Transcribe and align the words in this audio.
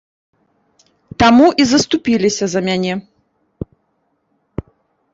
Таму 1.25 1.47
і 1.65 1.69
заступіліся 1.73 2.45
за 2.57 2.67
мяне. 2.71 2.93